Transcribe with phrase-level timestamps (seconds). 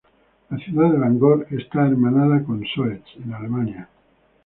[0.49, 3.87] La ciudad de Bangor está hermanada con Soest, en Alemania.